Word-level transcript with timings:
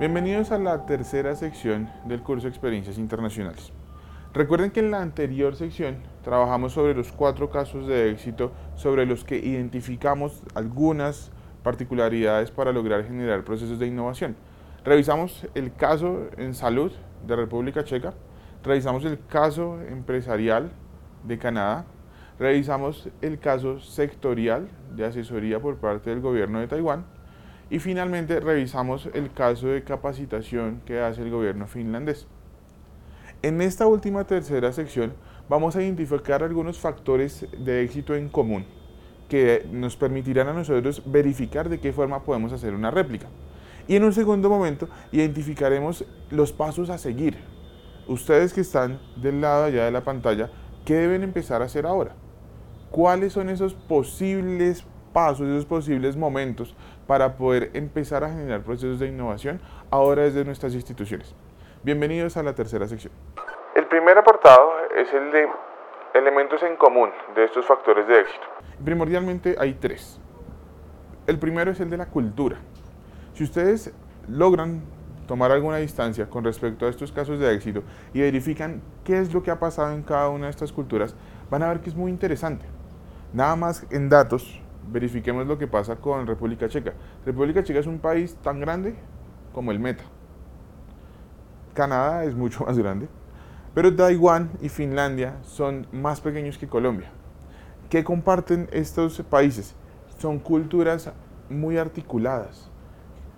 Bienvenidos 0.00 0.50
a 0.50 0.56
la 0.56 0.86
tercera 0.86 1.36
sección 1.36 1.90
del 2.06 2.22
curso 2.22 2.48
Experiencias 2.48 2.96
Internacionales. 2.96 3.70
Recuerden 4.32 4.70
que 4.70 4.80
en 4.80 4.90
la 4.90 5.02
anterior 5.02 5.56
sección 5.56 5.98
trabajamos 6.24 6.72
sobre 6.72 6.94
los 6.94 7.12
cuatro 7.12 7.50
casos 7.50 7.86
de 7.86 8.10
éxito 8.10 8.50
sobre 8.76 9.04
los 9.04 9.24
que 9.24 9.36
identificamos 9.36 10.42
algunas 10.54 11.30
particularidades 11.62 12.50
para 12.50 12.72
lograr 12.72 13.04
generar 13.04 13.44
procesos 13.44 13.78
de 13.78 13.88
innovación. 13.88 14.36
Revisamos 14.86 15.46
el 15.54 15.74
caso 15.74 16.28
en 16.38 16.54
salud 16.54 16.92
de 17.26 17.36
República 17.36 17.84
Checa, 17.84 18.14
revisamos 18.64 19.04
el 19.04 19.18
caso 19.26 19.82
empresarial 19.82 20.72
de 21.24 21.36
Canadá, 21.36 21.84
revisamos 22.38 23.10
el 23.20 23.38
caso 23.38 23.80
sectorial 23.80 24.66
de 24.96 25.04
asesoría 25.04 25.60
por 25.60 25.76
parte 25.76 26.08
del 26.08 26.22
gobierno 26.22 26.58
de 26.58 26.68
Taiwán 26.68 27.19
y 27.70 27.78
finalmente 27.78 28.40
revisamos 28.40 29.08
el 29.14 29.32
caso 29.32 29.68
de 29.68 29.84
capacitación 29.84 30.82
que 30.84 31.00
hace 31.00 31.22
el 31.22 31.30
gobierno 31.30 31.68
finlandés. 31.68 32.26
En 33.42 33.62
esta 33.62 33.86
última 33.86 34.26
tercera 34.26 34.72
sección 34.72 35.14
vamos 35.48 35.76
a 35.76 35.82
identificar 35.82 36.42
algunos 36.42 36.78
factores 36.78 37.46
de 37.56 37.82
éxito 37.82 38.14
en 38.14 38.28
común 38.28 38.66
que 39.28 39.66
nos 39.70 39.96
permitirán 39.96 40.48
a 40.48 40.52
nosotros 40.52 41.02
verificar 41.06 41.68
de 41.68 41.78
qué 41.78 41.92
forma 41.92 42.24
podemos 42.24 42.52
hacer 42.52 42.74
una 42.74 42.90
réplica. 42.90 43.28
Y 43.86 43.94
en 43.94 44.04
un 44.04 44.12
segundo 44.12 44.50
momento 44.50 44.88
identificaremos 45.12 46.04
los 46.30 46.52
pasos 46.52 46.90
a 46.90 46.98
seguir. 46.98 47.38
Ustedes 48.08 48.52
que 48.52 48.60
están 48.60 49.00
del 49.16 49.40
lado 49.40 49.64
allá 49.64 49.84
de 49.84 49.92
la 49.92 50.02
pantalla, 50.02 50.50
¿qué 50.84 50.94
deben 50.94 51.22
empezar 51.22 51.62
a 51.62 51.66
hacer 51.66 51.86
ahora? 51.86 52.16
¿Cuáles 52.90 53.32
son 53.32 53.48
esos 53.48 53.74
posibles 53.74 54.84
pasos, 55.12 55.48
esos 55.48 55.64
posibles 55.64 56.16
momentos 56.16 56.74
para 57.10 57.36
poder 57.36 57.72
empezar 57.74 58.22
a 58.22 58.28
generar 58.28 58.62
procesos 58.62 59.00
de 59.00 59.08
innovación 59.08 59.60
ahora 59.90 60.22
desde 60.22 60.44
nuestras 60.44 60.74
instituciones? 60.74 61.34
Bienvenidos 61.82 62.36
a 62.36 62.44
la 62.44 62.54
tercera 62.54 62.86
sección. 62.86 63.12
El 63.74 63.86
primer 63.86 64.16
apartado 64.16 64.74
es 64.96 65.12
el 65.12 65.32
de 65.32 65.48
elementos 66.14 66.62
en 66.62 66.76
común 66.76 67.10
de 67.34 67.46
estos 67.46 67.66
factores 67.66 68.06
de 68.06 68.20
éxito. 68.20 68.44
Primordialmente 68.84 69.56
hay 69.58 69.74
tres. 69.74 70.20
El 71.26 71.40
primero 71.40 71.72
es 71.72 71.80
el 71.80 71.90
de 71.90 71.96
la 71.96 72.06
cultura. 72.06 72.58
Si 73.32 73.42
ustedes 73.42 73.92
logran 74.28 74.80
tomar 75.26 75.50
alguna 75.50 75.78
distancia 75.78 76.30
con 76.30 76.44
respecto 76.44 76.86
a 76.86 76.90
estos 76.90 77.10
casos 77.10 77.40
de 77.40 77.52
éxito 77.52 77.82
y 78.14 78.20
verifican 78.20 78.82
qué 79.02 79.18
es 79.18 79.34
lo 79.34 79.42
que 79.42 79.50
ha 79.50 79.58
pasado 79.58 79.94
en 79.94 80.04
cada 80.04 80.28
una 80.28 80.44
de 80.44 80.50
estas 80.50 80.72
culturas, 80.72 81.16
van 81.50 81.64
a 81.64 81.70
ver 81.70 81.80
que 81.80 81.90
es 81.90 81.96
muy 81.96 82.12
interesante. 82.12 82.66
Nada 83.32 83.56
más 83.56 83.84
en 83.90 84.08
datos, 84.08 84.62
verifiquemos 84.90 85.46
lo 85.46 85.58
que 85.58 85.66
pasa 85.66 85.96
con 85.96 86.26
República 86.26 86.68
Checa. 86.68 86.92
República 87.24 87.62
Checa 87.62 87.80
es 87.80 87.86
un 87.86 87.98
país 87.98 88.36
tan 88.42 88.60
grande 88.60 88.94
como 89.52 89.72
el 89.72 89.78
Meta. 89.78 90.04
Canadá 91.74 92.24
es 92.24 92.34
mucho 92.34 92.64
más 92.66 92.78
grande, 92.78 93.08
pero 93.74 93.94
Taiwán 93.94 94.50
y 94.60 94.68
Finlandia 94.68 95.36
son 95.42 95.86
más 95.92 96.20
pequeños 96.20 96.58
que 96.58 96.68
Colombia. 96.68 97.10
¿Qué 97.88 98.04
comparten 98.04 98.68
estos 98.72 99.20
países? 99.22 99.74
Son 100.18 100.38
culturas 100.38 101.10
muy 101.48 101.78
articuladas. 101.78 102.70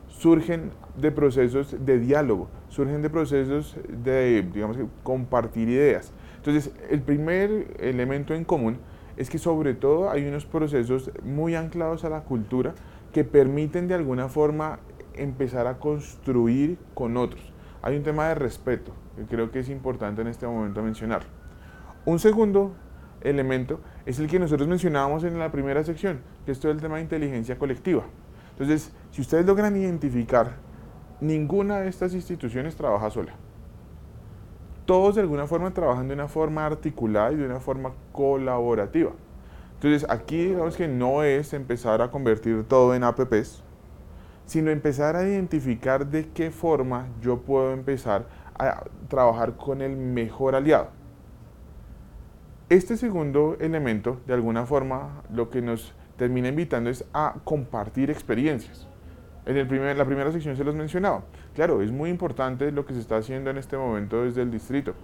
Surgen 0.08 0.73
de 0.97 1.11
procesos 1.11 1.75
de 1.78 1.98
diálogo, 1.98 2.48
surgen 2.69 3.00
de 3.00 3.08
procesos 3.08 3.77
de, 3.89 4.42
digamos 4.53 4.77
compartir 5.03 5.69
ideas. 5.69 6.12
Entonces, 6.36 6.73
el 6.91 7.00
primer 7.00 7.75
elemento 7.80 8.34
en 8.34 8.45
común 8.45 8.78
es 9.16 9.30
que 9.30 9.38
sobre 9.38 9.74
todo 9.74 10.10
hay 10.10 10.27
unos 10.27 10.46
procesos 10.46 11.10
muy 11.22 11.55
anclados 11.55 12.05
a 12.05 12.08
la 12.08 12.22
cultura 12.22 12.74
que 13.12 13.24
permiten 13.24 13.89
de 13.89 13.95
alguna 13.95 14.28
forma 14.28 14.80
empezar 15.14 15.67
a 15.67 15.78
construir 15.78 16.78
con 16.95 17.17
otros. 17.17 17.52
Hay 17.83 17.96
un 17.96 18.02
tema 18.02 18.28
de 18.28 18.34
respeto, 18.34 18.92
que 19.17 19.24
creo 19.24 19.51
que 19.51 19.58
es 19.58 19.68
importante 19.68 20.22
en 20.22 20.28
este 20.28 20.46
momento 20.46 20.83
mencionar. 20.83 21.22
Un 22.05 22.18
segundo 22.18 22.74
elemento 23.20 23.80
es 24.06 24.18
el 24.18 24.28
que 24.28 24.39
nosotros 24.39 24.68
mencionábamos 24.68 25.24
en 25.24 25.39
la 25.39 25.52
primera 25.52 25.84
sección, 25.84 26.20
que 26.45 26.52
es 26.52 26.61
todo 26.61 26.72
el 26.72 26.80
tema 26.80 26.96
de 26.96 27.02
inteligencia 27.02 27.58
colectiva. 27.58 28.05
Entonces, 28.52 28.92
si 29.11 29.20
ustedes 29.20 29.46
logran 29.46 29.77
identificar, 29.77 30.56
ninguna 31.20 31.80
de 31.80 31.89
estas 31.89 32.14
instituciones 32.14 32.77
trabaja 32.77 33.11
sola. 33.11 33.34
Todos 34.92 35.14
de 35.14 35.23
alguna 35.23 35.47
forma 35.47 35.70
trabajan 35.70 36.07
de 36.07 36.13
una 36.13 36.29
forma 36.29 36.67
articulada 36.67 37.33
y 37.33 37.36
de 37.36 37.47
una 37.47 37.61
forma 37.61 37.95
colaborativa. 38.13 39.13
Entonces, 39.77 40.05
aquí 40.11 40.48
digamos 40.48 40.77
que 40.77 40.86
no 40.86 41.23
es 41.23 41.55
empezar 41.55 42.03
a 42.03 42.11
convertir 42.11 42.64
todo 42.69 42.95
en 42.95 43.02
apps, 43.02 43.64
sino 44.45 44.70
empezar 44.70 45.17
a 45.17 45.27
identificar 45.27 46.07
de 46.07 46.29
qué 46.29 46.51
forma 46.51 47.08
yo 47.23 47.39
puedo 47.41 47.73
empezar 47.73 48.27
a 48.58 48.85
trabajar 49.08 49.57
con 49.57 49.81
el 49.81 49.97
mejor 49.97 50.55
aliado. 50.55 50.89
Este 52.69 52.98
segundo 52.98 53.57
elemento, 53.61 54.20
de 54.27 54.35
alguna 54.35 54.67
forma, 54.67 55.23
lo 55.33 55.48
que 55.48 55.63
nos 55.63 55.95
termina 56.19 56.48
invitando 56.48 56.91
es 56.91 57.02
a 57.14 57.36
compartir 57.45 58.11
experiencias. 58.11 58.92
En 59.45 59.57
el 59.57 59.67
primer, 59.67 59.97
la 59.97 60.05
primera 60.05 60.30
sección 60.30 60.57
se 60.57 60.64
los 60.64 60.75
mencionaba. 60.75 61.25
Claro, 61.55 61.83
es 61.83 61.91
muy 61.91 62.11
importante 62.11 62.70
lo 62.70 62.86
que 62.86 62.95
se 62.95 63.01
está 63.01 63.17
haciendo 63.17 63.51
en 63.51 63.58
este 63.58 63.77
momento 63.77 64.23
desde 64.23 64.42
el 64.42 64.51
distrito. 64.51 64.95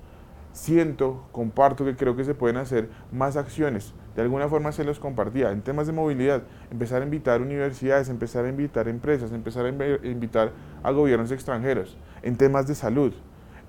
Siento, 0.53 1.27
comparto 1.33 1.85
que 1.85 1.97
creo 1.97 2.17
que 2.17 2.25
se 2.25 2.35
pueden 2.35 2.57
hacer 2.57 2.89
más 3.13 3.37
acciones. 3.37 3.95
De 4.15 4.23
alguna 4.23 4.49
forma 4.49 4.73
se 4.73 4.85
los 4.85 4.99
compartía. 4.99 5.51
En 5.51 5.63
temas 5.63 5.87
de 5.87 5.93
movilidad, 5.93 6.43
empezar 6.71 7.03
a 7.03 7.05
invitar 7.05 7.43
universidades, 7.43 8.09
empezar 8.09 8.45
a 8.45 8.49
invitar 8.49 8.89
empresas, 8.89 9.33
empezar 9.33 9.67
a 9.67 9.69
invitar 9.69 10.53
a 10.83 10.91
gobiernos 10.91 11.31
extranjeros. 11.33 11.97
En 12.23 12.37
temas 12.37 12.67
de 12.67 12.75
salud, 12.75 13.13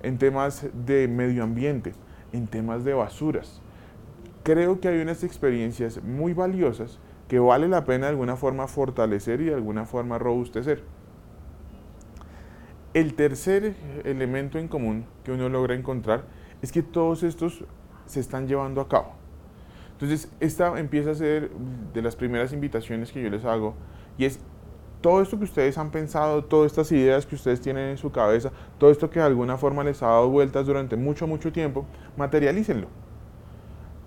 en 0.02 0.18
temas 0.18 0.66
de 0.86 1.08
medio 1.08 1.42
ambiente, 1.42 1.94
en 2.32 2.46
temas 2.46 2.84
de 2.84 2.94
basuras. 2.94 3.60
Creo 4.42 4.80
que 4.80 4.88
hay 4.88 5.00
unas 5.00 5.22
experiencias 5.22 6.02
muy 6.02 6.32
valiosas 6.32 6.98
que 7.30 7.38
vale 7.38 7.68
la 7.68 7.84
pena 7.84 8.06
de 8.06 8.10
alguna 8.10 8.34
forma 8.34 8.66
fortalecer 8.66 9.40
y 9.40 9.44
de 9.44 9.54
alguna 9.54 9.86
forma 9.86 10.18
robustecer. 10.18 10.82
El 12.92 13.14
tercer 13.14 13.76
elemento 14.02 14.58
en 14.58 14.66
común 14.66 15.06
que 15.22 15.30
uno 15.30 15.48
logra 15.48 15.76
encontrar 15.76 16.24
es 16.60 16.72
que 16.72 16.82
todos 16.82 17.22
estos 17.22 17.64
se 18.06 18.18
están 18.18 18.48
llevando 18.48 18.80
a 18.80 18.88
cabo. 18.88 19.12
Entonces, 19.92 20.28
esta 20.40 20.76
empieza 20.80 21.12
a 21.12 21.14
ser 21.14 21.52
de 21.94 22.02
las 22.02 22.16
primeras 22.16 22.52
invitaciones 22.52 23.12
que 23.12 23.22
yo 23.22 23.30
les 23.30 23.44
hago 23.44 23.76
y 24.18 24.24
es 24.24 24.40
todo 25.00 25.22
esto 25.22 25.38
que 25.38 25.44
ustedes 25.44 25.78
han 25.78 25.92
pensado, 25.92 26.42
todas 26.42 26.72
estas 26.72 26.90
ideas 26.90 27.26
que 27.26 27.36
ustedes 27.36 27.60
tienen 27.60 27.90
en 27.90 27.96
su 27.96 28.10
cabeza, 28.10 28.50
todo 28.76 28.90
esto 28.90 29.08
que 29.08 29.20
de 29.20 29.26
alguna 29.26 29.56
forma 29.56 29.84
les 29.84 30.02
ha 30.02 30.08
dado 30.08 30.30
vueltas 30.30 30.66
durante 30.66 30.96
mucho, 30.96 31.28
mucho 31.28 31.52
tiempo, 31.52 31.86
materialícenlo. 32.16 32.88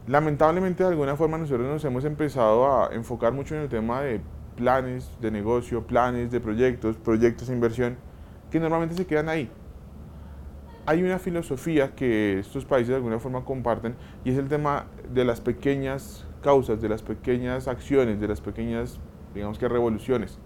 Lamentablemente 0.08 0.84
de 0.84 0.90
alguna 0.90 1.16
forma 1.16 1.38
nosotros 1.38 1.68
nos 1.68 1.84
hemos 1.86 2.04
empezado 2.06 2.66
a 2.66 2.94
enfocar 2.94 3.32
mucho 3.34 3.56
en 3.56 3.62
el 3.62 3.70
tema 3.70 4.02
de 4.02 4.22
planes 4.56 5.10
de 5.22 5.32
negocio, 5.32 5.88
planes 5.88 6.30
de 6.32 6.40
proyectos, 6.40 6.98
proyectos 6.98 7.48
de 7.48 7.54
inversión, 7.54 7.98
que 8.52 8.60
normalmente 8.60 8.96
se 8.96 9.06
quedan 9.06 9.30
ahí. 9.30 9.50
Hay 10.86 11.02
una 11.02 11.20
filosofía 11.20 11.96
que 11.96 12.40
estos 12.40 12.66
países 12.66 12.90
de 12.90 12.96
alguna 12.96 13.20
forma 13.20 13.46
comparten 13.46 13.96
y 14.26 14.32
es 14.32 14.38
el 14.38 14.50
tema 14.50 14.88
de 15.10 15.24
las 15.24 15.40
pequeñas 15.40 16.28
causas, 16.42 16.82
de 16.82 16.90
las 16.90 17.02
pequeñas 17.02 17.70
acciones, 17.70 18.20
de 18.20 18.28
las 18.28 18.42
pequeñas, 18.42 19.00
digamos 19.34 19.58
que 19.58 19.70
revoluciones 19.70 20.38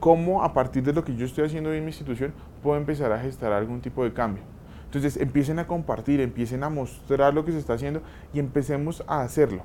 cómo 0.00 0.42
a 0.42 0.54
partir 0.54 0.82
de 0.82 0.94
lo 0.94 1.04
que 1.04 1.14
yo 1.14 1.26
estoy 1.26 1.44
haciendo 1.44 1.72
en 1.72 1.84
mi 1.84 1.90
institución 1.90 2.32
puedo 2.62 2.78
empezar 2.78 3.12
a 3.12 3.20
gestar 3.20 3.52
algún 3.52 3.80
tipo 3.80 4.02
de 4.02 4.12
cambio. 4.12 4.42
Entonces 4.90 5.18
empiecen 5.18 5.60
a 5.60 5.68
compartir, 5.68 6.20
empiecen 6.20 6.64
a 6.64 6.68
mostrar 6.68 7.32
lo 7.32 7.44
que 7.44 7.52
se 7.52 7.58
está 7.58 7.74
haciendo 7.74 8.02
y 8.34 8.40
empecemos 8.40 9.04
a 9.06 9.20
hacerlo. 9.20 9.62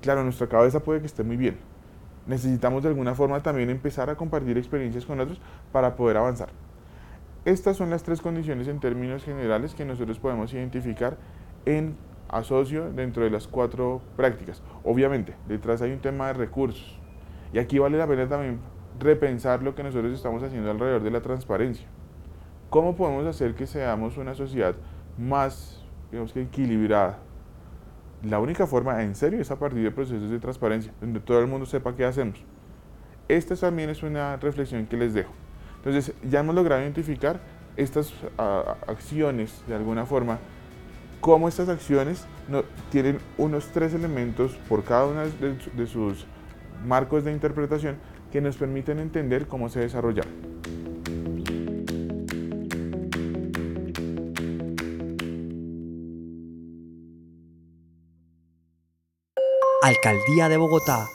Claro, 0.00 0.24
nuestra 0.24 0.46
cabeza 0.46 0.80
puede 0.80 1.00
que 1.00 1.06
esté 1.06 1.22
muy 1.22 1.36
bien. 1.36 1.58
Necesitamos 2.26 2.82
de 2.82 2.88
alguna 2.88 3.14
forma 3.14 3.42
también 3.42 3.68
empezar 3.68 4.08
a 4.08 4.16
compartir 4.16 4.56
experiencias 4.56 5.04
con 5.04 5.20
otros 5.20 5.42
para 5.72 5.94
poder 5.94 6.16
avanzar. 6.16 6.48
Estas 7.44 7.76
son 7.76 7.90
las 7.90 8.02
tres 8.02 8.22
condiciones 8.22 8.66
en 8.66 8.80
términos 8.80 9.24
generales 9.24 9.74
que 9.74 9.84
nosotros 9.84 10.18
podemos 10.18 10.54
identificar 10.54 11.18
en 11.66 11.94
asocio 12.30 12.90
dentro 12.92 13.24
de 13.24 13.30
las 13.30 13.48
cuatro 13.48 14.00
prácticas. 14.16 14.62
Obviamente, 14.84 15.34
detrás 15.48 15.82
hay 15.82 15.92
un 15.92 16.00
tema 16.00 16.28
de 16.28 16.32
recursos. 16.32 16.98
Y 17.52 17.58
aquí 17.58 17.78
vale 17.78 17.98
la 17.98 18.06
pena 18.06 18.26
también 18.26 18.58
repensar 18.98 19.62
lo 19.62 19.74
que 19.74 19.82
nosotros 19.82 20.14
estamos 20.14 20.42
haciendo 20.42 20.70
alrededor 20.70 21.02
de 21.02 21.10
la 21.10 21.20
transparencia. 21.20 21.86
¿Cómo 22.72 22.96
podemos 22.96 23.26
hacer 23.26 23.54
que 23.54 23.66
seamos 23.66 24.16
una 24.16 24.34
sociedad 24.34 24.74
más, 25.18 25.84
digamos 26.10 26.32
que 26.32 26.40
equilibrada? 26.40 27.18
La 28.22 28.38
única 28.38 28.66
forma, 28.66 29.02
en 29.02 29.14
serio, 29.14 29.42
es 29.42 29.50
a 29.50 29.58
partir 29.58 29.82
de 29.82 29.90
procesos 29.90 30.30
de 30.30 30.38
transparencia, 30.38 30.90
donde 30.98 31.20
todo 31.20 31.38
el 31.40 31.48
mundo 31.48 31.66
sepa 31.66 31.94
qué 31.94 32.06
hacemos. 32.06 32.42
Esta 33.28 33.54
también 33.56 33.90
es 33.90 34.02
una 34.02 34.38
reflexión 34.38 34.86
que 34.86 34.96
les 34.96 35.12
dejo. 35.12 35.34
Entonces, 35.76 36.14
ya 36.26 36.40
hemos 36.40 36.54
logrado 36.54 36.80
identificar 36.80 37.40
estas 37.76 38.10
acciones, 38.86 39.62
de 39.68 39.74
alguna 39.74 40.06
forma, 40.06 40.38
cómo 41.20 41.48
estas 41.48 41.68
acciones 41.68 42.26
no, 42.48 42.62
tienen 42.90 43.18
unos 43.36 43.66
tres 43.66 43.92
elementos 43.92 44.52
por 44.70 44.82
cada 44.82 45.04
uno 45.04 45.20
de 45.76 45.86
sus 45.86 46.26
marcos 46.86 47.22
de 47.22 47.32
interpretación 47.32 47.96
que 48.32 48.40
nos 48.40 48.56
permiten 48.56 48.98
entender 48.98 49.46
cómo 49.46 49.68
se 49.68 49.80
desarrolla. 49.80 50.22
Alcaldía 59.82 60.48
de 60.48 60.56
Bogotá 60.58 61.10